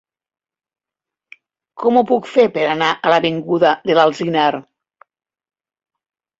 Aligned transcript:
Com 1.83 1.99
ho 1.99 2.03
puc 2.13 2.31
fer 2.37 2.47
per 2.57 2.65
anar 2.71 2.89
a 2.95 3.13
l'avinguda 3.15 3.77
de 3.93 4.01
l'Alzinar? 4.01 4.51